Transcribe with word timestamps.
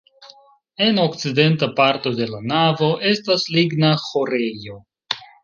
En 0.85 1.01
okcidenta 1.01 1.69
parto 1.79 2.13
de 2.21 2.27
la 2.31 2.39
navo 2.53 2.89
estas 3.11 3.45
ligna 3.59 3.93
ĥorejo. 4.09 4.81